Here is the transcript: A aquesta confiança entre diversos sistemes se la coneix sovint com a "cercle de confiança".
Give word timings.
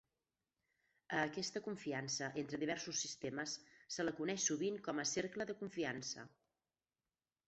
A 1.15 1.17
aquesta 1.23 1.59
confiança 1.65 2.29
entre 2.41 2.59
diversos 2.63 3.01
sistemes 3.05 3.53
se 3.97 4.05
la 4.07 4.13
coneix 4.21 4.47
sovint 4.51 4.79
com 4.89 5.03
a 5.05 5.05
"cercle 5.11 5.47
de 5.51 5.57
confiança". 5.61 6.25